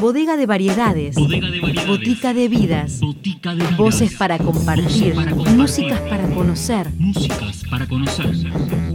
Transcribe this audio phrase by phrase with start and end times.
[0.00, 1.16] Bodega de variedades.
[1.16, 1.88] Bodega de variedades.
[1.88, 3.00] Botica de vidas.
[3.00, 3.76] Botica de vidas.
[3.76, 5.14] Voces para compartir.
[5.14, 5.56] Voces para compartir.
[5.56, 6.90] Músicas para conocer.
[6.98, 8.26] Músicas para conocer.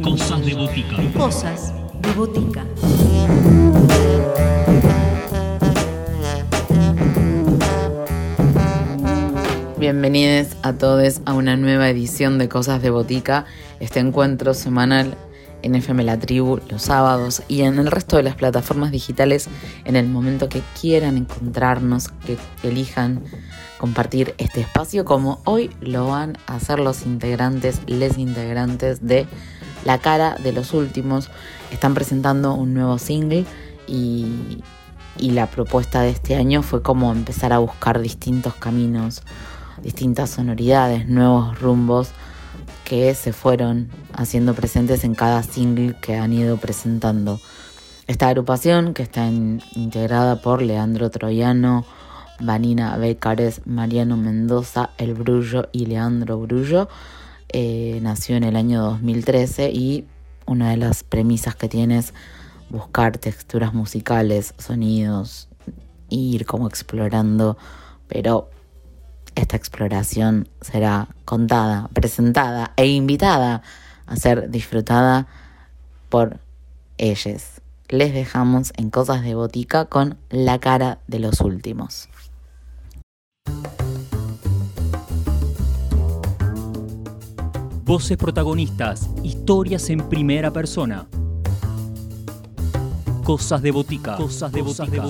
[0.02, 0.96] Cosas de botica.
[1.18, 2.66] Cosas de botica.
[9.78, 13.46] Bienvenidos a todos a una nueva edición de Cosas de Botica,
[13.80, 15.18] este encuentro semanal
[15.62, 19.48] en FM La Tribu los sábados y en el resto de las plataformas digitales
[19.86, 23.24] en el momento que quieran encontrarnos, que elijan
[23.78, 29.26] compartir este espacio como hoy lo van a hacer los integrantes, les integrantes de
[29.86, 31.32] La Cara de los Últimos.
[31.72, 33.46] Están presentando un nuevo single
[33.88, 34.62] y,
[35.18, 39.24] y la propuesta de este año fue como empezar a buscar distintos caminos,
[39.82, 42.10] distintas sonoridades, nuevos rumbos
[42.84, 43.90] que se fueron
[44.22, 47.40] haciendo presentes en cada single que han ido presentando.
[48.08, 51.86] Esta agrupación, que está integrada por Leandro Troyano,
[52.40, 56.90] Vanina Becares, Mariano Mendoza, El Brullo y Leandro Brullo,
[57.50, 60.08] eh, nació en el año 2013 y
[60.46, 62.14] una de las premisas que tiene es
[62.70, 65.50] buscar texturas musicales, sonidos,
[66.10, 67.58] ir como explorando,
[68.08, 68.50] pero
[69.36, 73.62] esta exploración será contada, presentada e invitada
[74.12, 75.28] a ser disfrutada
[76.10, 76.42] por
[76.98, 77.62] ellos.
[77.88, 82.10] Les dejamos en Cosas de Botica con la cara de los últimos.
[87.84, 89.10] Voces protagonistas.
[89.24, 91.08] Historias en primera persona.
[93.24, 94.18] Cosas de botica.
[94.18, 95.04] Cosas de botica.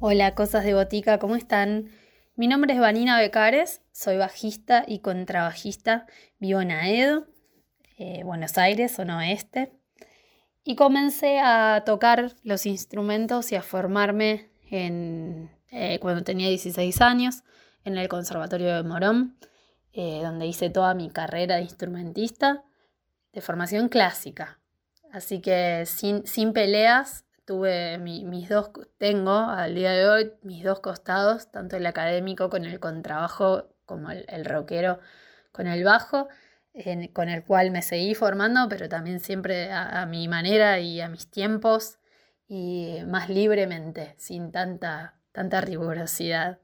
[0.00, 1.86] Hola, cosas de botica, ¿cómo están?
[2.38, 6.04] Mi nombre es Vanina Becares, soy bajista y contrabajista,
[6.38, 7.26] vivo en Aedo,
[7.96, 9.72] eh, Buenos Aires, zona oeste,
[10.62, 17.42] y comencé a tocar los instrumentos y a formarme en, eh, cuando tenía 16 años
[17.84, 19.38] en el Conservatorio de Morón,
[19.94, 22.64] eh, donde hice toda mi carrera de instrumentista
[23.32, 24.60] de formación clásica.
[25.10, 30.64] Así que sin, sin peleas tuve mi- mis dos, tengo al día de hoy mis
[30.64, 35.00] dos costados, tanto el académico con el contrabajo como el, el rockero
[35.52, 36.28] con el bajo,
[37.14, 41.08] con el cual me seguí formando, pero también siempre a, a mi manera y a
[41.08, 41.98] mis tiempos
[42.48, 46.58] y más libremente, sin tanta, tanta rigurosidad.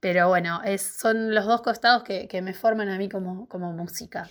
[0.00, 3.72] Pero bueno, es, son los dos costados que, que me forman a mí como, como
[3.72, 4.28] música.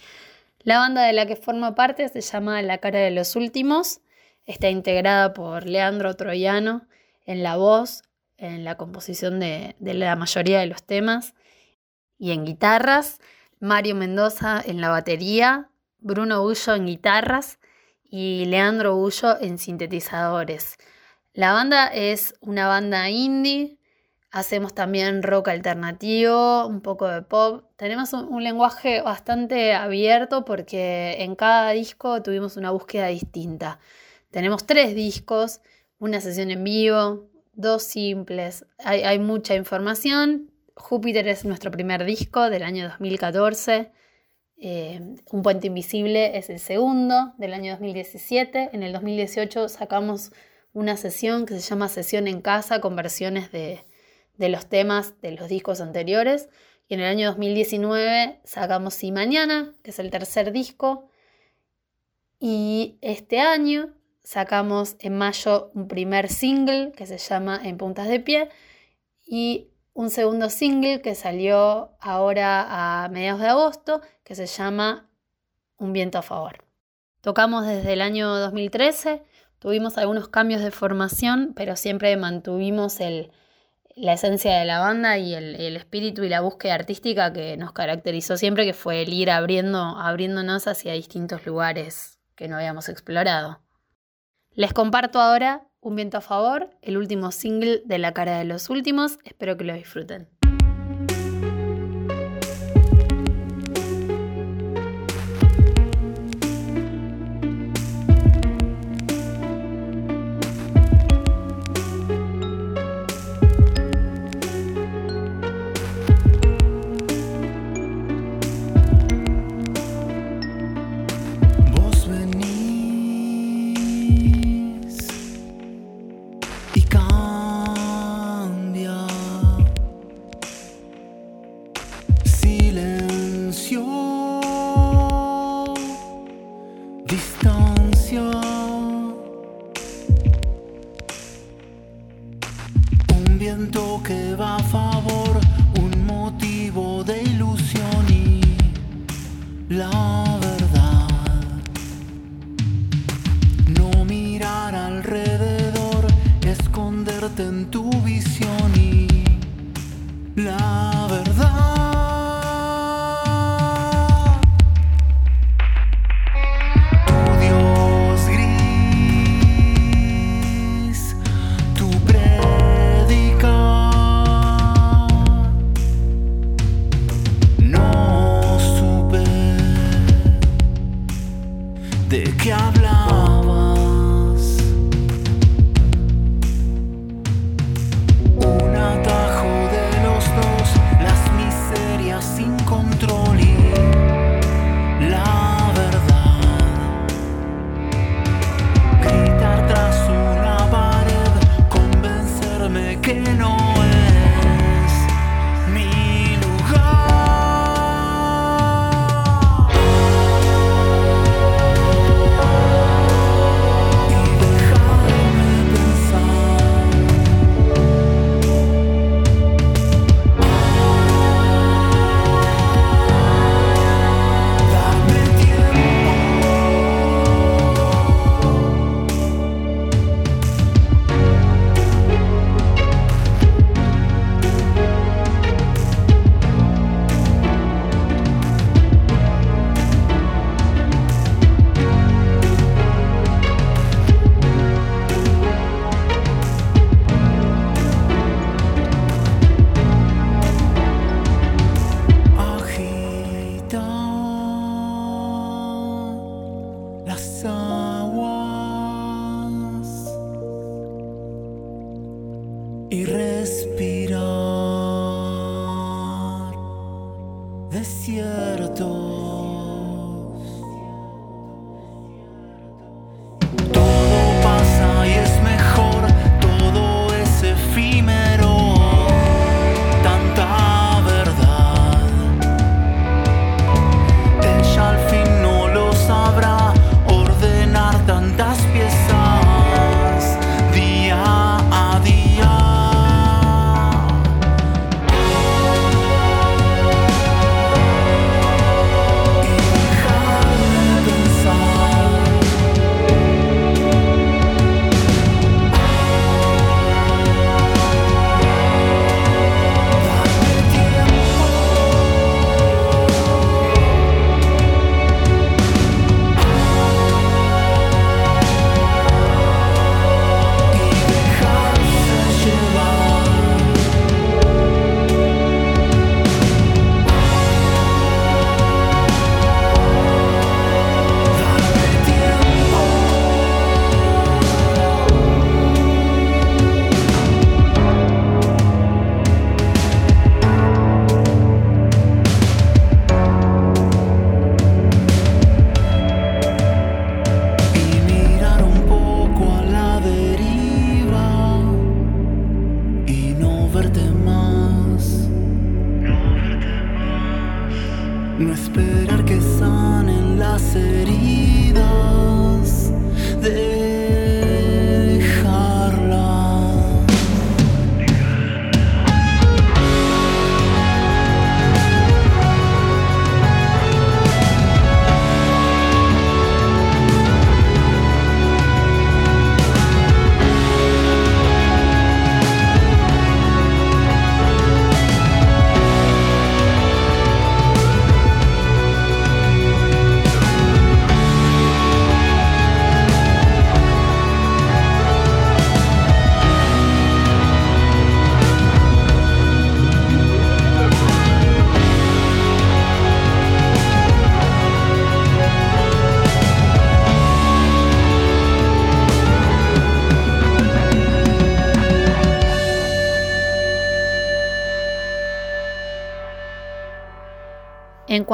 [0.62, 4.02] La banda de la que formo parte se llama La Cara de los Últimos.
[4.46, 6.88] Está integrada por Leandro Troyano
[7.26, 8.04] en la voz,
[8.38, 11.34] en la composición de, de la mayoría de los temas
[12.18, 13.20] y en guitarras,
[13.60, 17.60] Mario Mendoza en la batería, Bruno Ullo en guitarras
[18.04, 20.78] y Leandro Ullo en sintetizadores.
[21.34, 23.78] La banda es una banda indie,
[24.32, 27.66] hacemos también rock alternativo, un poco de pop.
[27.76, 33.80] Tenemos un, un lenguaje bastante abierto porque en cada disco tuvimos una búsqueda distinta.
[34.34, 35.62] Tenemos tres discos,
[36.00, 38.66] una sesión en vivo, dos simples.
[38.80, 40.52] Hay, mucha información.
[40.76, 43.92] Júpiter es nuestro primer disco del año 2014.
[44.58, 45.02] Eh,
[45.32, 48.72] un puente invisible es el segundo del año 2017.
[48.74, 50.32] En el 2018 sacamos
[50.74, 53.84] una sesión que se llama Sesión en Casa con versiones de,
[54.38, 56.50] de los temas de los discos anteriores.
[56.88, 61.08] Y en el año 2019 sacamos Si Mañana, que es el tercer disco.
[62.40, 68.20] Y este año sacamos en mayo un primer single que se llama En Puntas de
[68.20, 68.50] Pie
[69.26, 75.10] y un segundo single que salió ahora a mediados de agosto que se llama
[75.78, 76.66] Un viento a favor.
[77.22, 79.24] Tocamos desde el año 2013,
[79.60, 82.98] tuvimos algunos cambios de formación, pero siempre mantuvimos
[83.96, 87.72] la esencia de la banda y el, el, espíritu y la búsqueda artística que nos
[87.72, 93.64] caracterizó siempre, que fue el ir abriendo, abriéndonos hacia distintos lugares que no habíamos explorado.
[94.56, 98.70] Les comparto ahora Un viento a favor, el último single de La cara de los
[98.70, 99.20] últimos.
[99.26, 100.30] Espero que lo disfruten.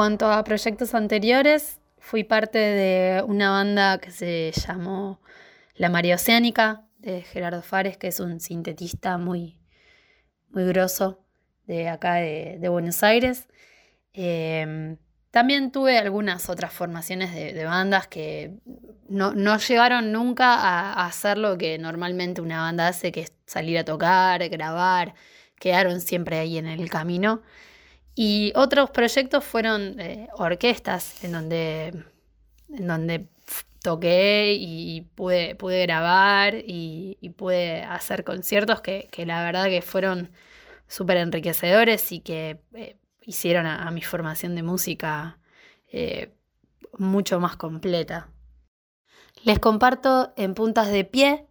[0.00, 5.20] Cuanto a proyectos anteriores, fui parte de una banda que se llamó
[5.74, 9.60] La María Oceánica, de Gerardo Fares, que es un sintetista muy,
[10.48, 11.22] muy grosso
[11.66, 13.46] de acá de, Buenos Aires.
[14.14, 14.96] Eh,
[15.30, 18.56] también tuve algunas otras formaciones de, de bandas que
[19.06, 23.34] no, no llegaron nunca a, a hacer lo que normalmente una banda hace, que es
[23.44, 25.12] salir a tocar, grabar,
[25.56, 27.42] quedaron siempre ahí en el camino.
[28.22, 31.86] Y otros proyectos fueron eh, orquestas, en donde,
[32.68, 33.28] en donde
[33.82, 40.32] toqué y pude, pude grabar y, pude hacer conciertos que, que la verdad que fueron
[40.86, 45.38] súper enriquecedores y que eh, hicieron a, a mi formación de música
[45.90, 46.34] eh,
[46.98, 48.28] mucho más completa.
[49.44, 51.46] Les comparto en puntas de pie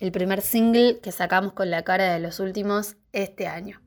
[0.00, 3.80] el primer single que sacamos con la cara de los últimos este año.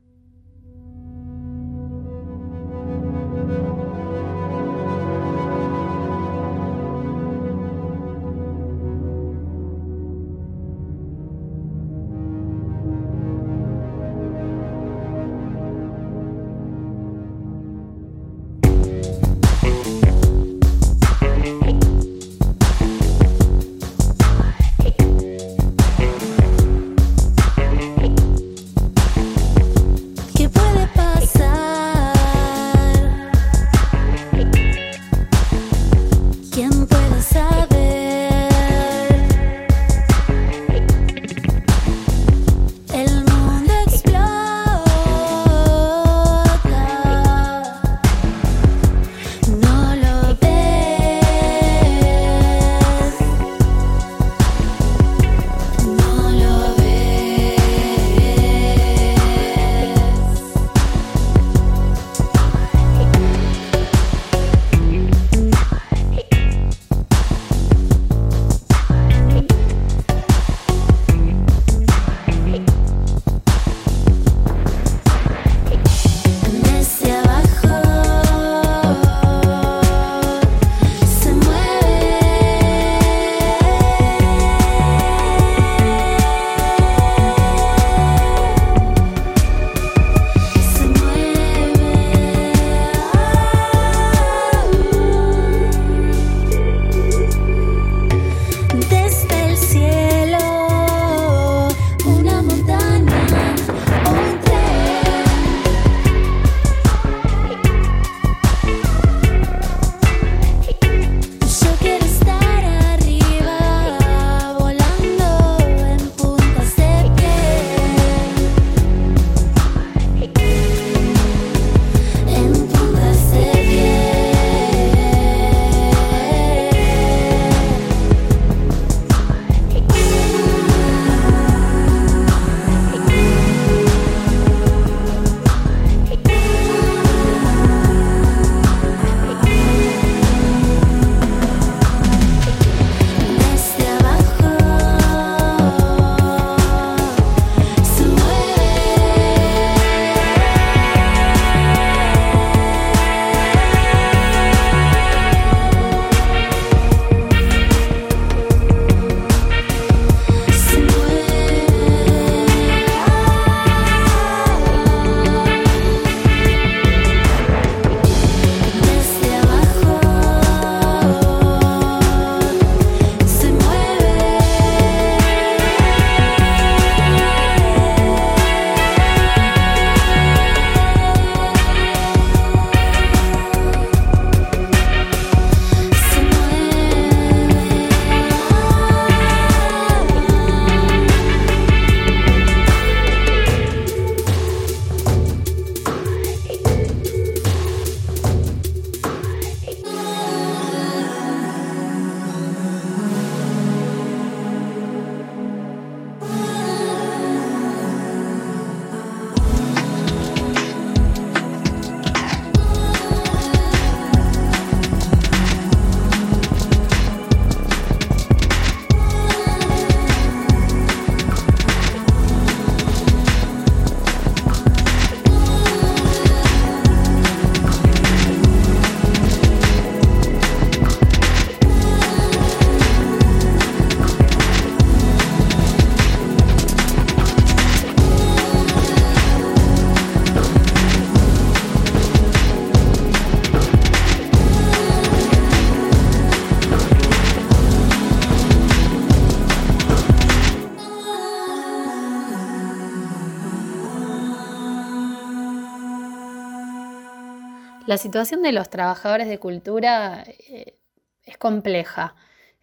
[257.91, 260.79] La situación de los trabajadores de cultura eh,
[261.25, 262.15] es compleja.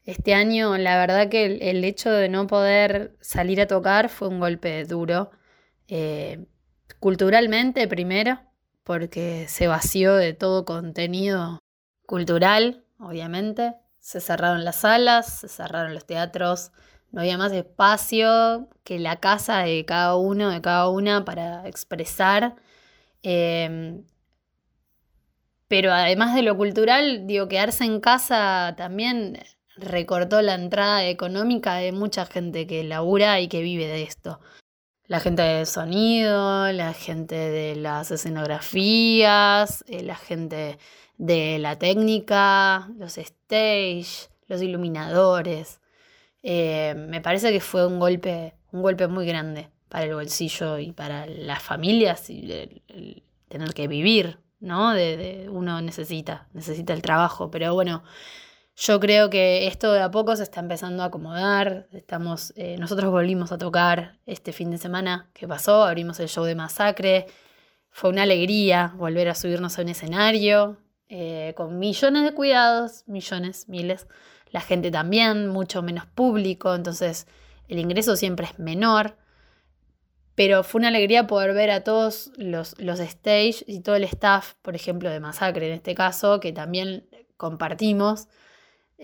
[0.06, 4.40] Este año, la verdad que el, hecho de no poder salir a tocar fue un
[4.40, 5.30] golpe duro.
[5.86, 6.46] Eh,
[6.98, 8.40] culturalmente, primero,
[8.84, 11.58] porque se vació de todo contenido
[12.06, 13.74] cultural, obviamente.
[14.00, 16.72] Se cerraron las salas, se cerraron los teatros,
[17.12, 22.54] no había más espacio que la casa de cada uno, de cada una para expresar.
[23.22, 24.00] Eh,
[25.68, 29.38] pero además de lo cultural, digo, quedarse en casa también
[29.76, 34.40] recortó la entrada económica de mucha gente que labura y que vive de esto.
[35.06, 40.78] La gente del sonido, la gente de las escenografías, eh, la gente
[41.16, 45.80] de la técnica, los stage, los iluminadores.
[46.42, 50.92] Eh, me parece que fue un golpe, un golpe muy grande para el bolsillo y
[50.92, 54.92] para las familias y tener que vivir, ¿no?
[54.92, 58.02] De, uno necesita, necesita el trabajo, pero bueno,
[58.76, 61.88] yo creo que esto de a poco se está empezando a acomodar.
[61.92, 66.44] Estamos, eh, nosotros volvimos a tocar este fin de semana que pasó, abrimos el show
[66.44, 67.26] de Masacre.
[67.90, 73.68] Fue una alegría volver a subirnos a un escenario eh, con millones de cuidados, millones,
[73.68, 74.06] miles.
[74.50, 77.26] La gente también, mucho menos público, entonces
[77.66, 79.16] el ingreso siempre es menor.
[80.38, 84.54] Pero fue una alegría poder ver a todos los, los stage y todo el staff,
[84.62, 88.28] por ejemplo, de Masacre en este caso, que también compartimos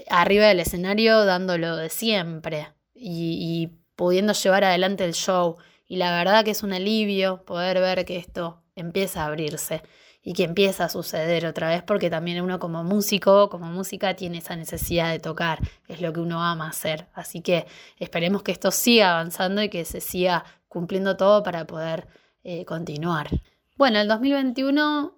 [0.08, 5.56] arriba del escenario dándolo de siempre y, y pudiendo llevar adelante el show.
[5.88, 9.82] Y la verdad que es un alivio poder ver que esto empieza a abrirse
[10.22, 14.38] y que empieza a suceder otra vez, porque también uno como músico, como música, tiene
[14.38, 17.08] esa necesidad de tocar, es lo que uno ama hacer.
[17.12, 17.66] Así que
[17.98, 22.08] esperemos que esto siga avanzando y que se siga cumpliendo todo para poder
[22.42, 23.30] eh, continuar.
[23.76, 25.16] Bueno, el 2021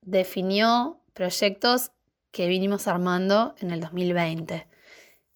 [0.00, 1.92] definió proyectos
[2.32, 4.66] que vinimos armando en el 2020.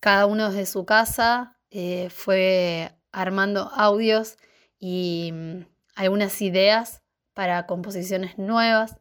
[0.01, 4.39] Cada uno desde su casa eh, fue armando audios
[4.79, 7.03] y mm, algunas ideas
[7.35, 8.97] para composiciones nuevas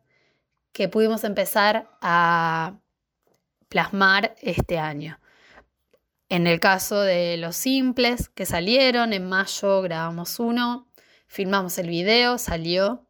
[0.74, 2.80] que pudimos empezar a
[3.70, 5.20] plasmar este año.
[6.30, 10.88] En el caso de los simples que salieron, en mayo grabamos uno,
[11.26, 13.08] filmamos el video, salió.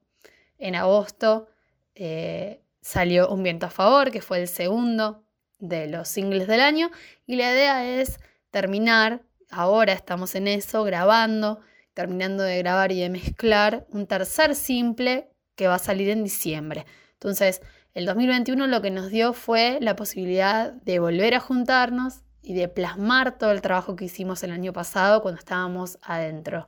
[0.57, 1.49] En agosto
[1.95, 5.25] eh, salió Un viento a favor, que fue el segundo
[5.57, 6.91] de los singles del año.
[7.25, 8.19] Y la idea es
[8.51, 11.59] terminar, ahora estamos en eso, grabando,
[11.93, 16.85] terminando de grabar y de mezclar un tercer simple que va a salir en diciembre.
[17.13, 17.61] Entonces,
[17.93, 22.67] el 2021 lo que nos dio fue la posibilidad de volver a juntarnos y de
[22.67, 26.67] plasmar todo el trabajo que hicimos el año pasado cuando estábamos adentro.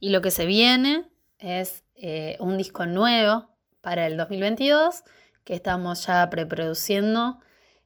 [0.00, 3.48] Y lo que se viene es eh, un disco nuevo
[3.80, 5.04] para el 2022
[5.44, 7.40] que estamos ya preproduciendo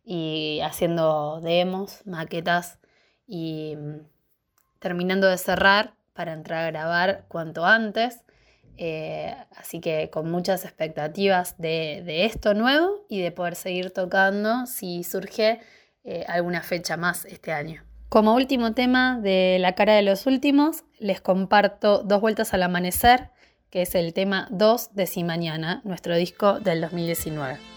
[0.05, 2.79] y haciendo demos, maquetas
[3.27, 4.01] y mm,
[4.79, 8.25] terminando de cerrar para entrar a grabar cuanto antes.
[8.79, 14.67] Eh, así que con muchas expectativas de, de, esto nuevo y de poder seguir tocando
[14.67, 15.61] si surge
[16.05, 17.83] eh, alguna fecha más este año.
[18.09, 23.31] Como último tema de La cara de los últimos, les comparto Dos vueltas al amanecer,
[23.71, 27.72] que es el tema 2 de Si Mañana, nuestro disco del 2019.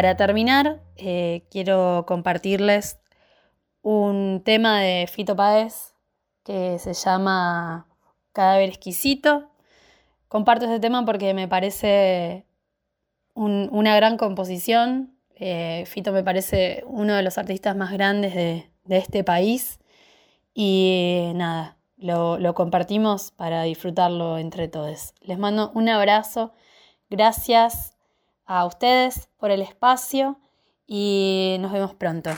[0.00, 2.98] Para terminar, eh, quiero compartirles
[3.82, 5.92] un tema de Fito Páez
[6.42, 7.86] que se llama
[8.32, 9.50] Cadáver Exquisito.
[10.26, 12.46] Comparto este tema porque me parece
[13.34, 15.18] un- una gran composición.
[15.34, 19.80] Eh, Fito me parece uno de los artistas más grandes de, de este país.
[20.54, 25.12] Y nada, lo, lo compartimos para disfrutarlo entre todos.
[25.20, 26.54] Les mando un abrazo.
[27.10, 27.98] Gracias
[28.50, 30.36] a ustedes por el espacio
[30.84, 32.30] y nos vemos pronto.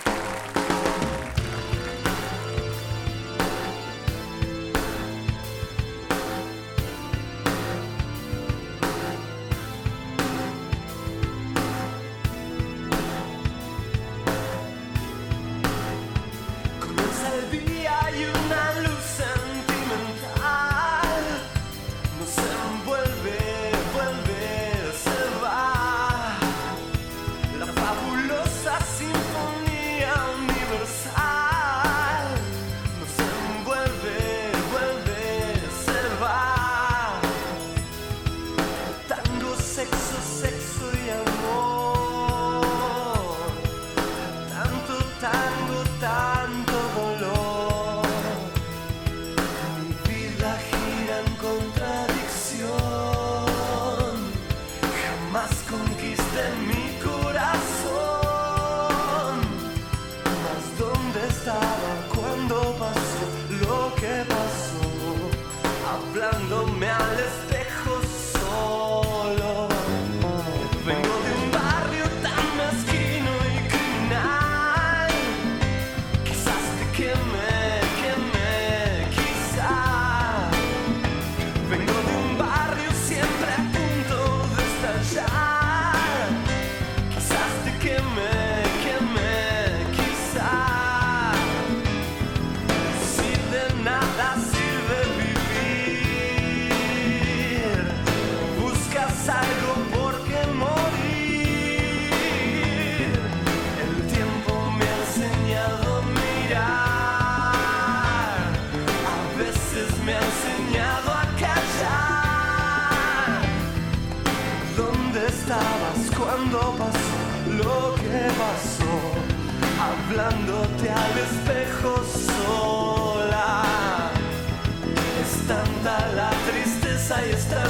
[127.23, 127.63] Tristeza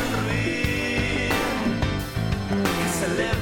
[3.09, 3.42] y